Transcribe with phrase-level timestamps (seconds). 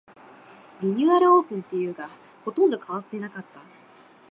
[0.81, 2.09] リニューアルオープンというが、
[2.43, 3.63] ほとんど変わってなかった